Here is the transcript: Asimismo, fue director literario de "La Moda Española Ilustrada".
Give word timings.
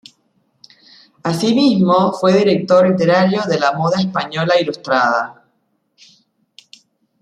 Asimismo, 1.21 2.11
fue 2.13 2.33
director 2.33 2.89
literario 2.89 3.43
de 3.43 3.59
"La 3.59 3.73
Moda 3.73 3.97
Española 3.99 4.59
Ilustrada". 4.59 5.45